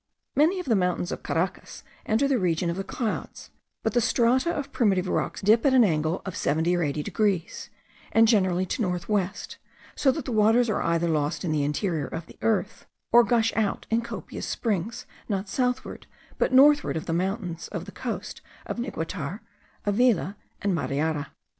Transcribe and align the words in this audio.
Many 0.35 0.59
of 0.59 0.65
the 0.65 0.75
mountains 0.75 1.11
of 1.11 1.21
Caracas 1.21 1.83
enter 2.07 2.27
the 2.27 2.39
region 2.39 2.71
of 2.71 2.75
the 2.75 2.83
clouds; 2.83 3.51
but 3.83 3.93
the 3.93 4.01
strata 4.01 4.49
of 4.51 4.71
primitive 4.71 5.07
rocks 5.07 5.41
dip 5.41 5.63
at 5.63 5.75
an 5.75 5.83
angle 5.83 6.23
of 6.25 6.35
70 6.35 6.75
or 6.75 6.81
80 6.81 7.03
degrees, 7.03 7.69
and 8.11 8.27
generally 8.27 8.65
to 8.65 8.81
northwest, 8.81 9.59
so 9.95 10.11
that 10.11 10.25
the 10.25 10.31
waters 10.31 10.71
are 10.71 10.81
either 10.81 11.07
lost 11.07 11.45
in 11.45 11.51
the 11.51 11.63
interior 11.63 12.07
of 12.07 12.25
the 12.25 12.39
earth, 12.41 12.87
or 13.11 13.23
gush 13.23 13.53
out 13.55 13.85
in 13.91 14.01
copious 14.01 14.47
springs 14.47 15.05
not 15.29 15.47
southward 15.47 16.07
but 16.39 16.51
northward 16.51 16.97
of 16.97 17.05
the 17.05 17.13
mountains 17.13 17.67
of 17.67 17.85
the 17.85 17.91
coast 17.91 18.41
of 18.65 18.79
Niguatar, 18.79 19.41
Avila, 19.85 20.35
and 20.63 20.73
Mariara. 20.73 21.31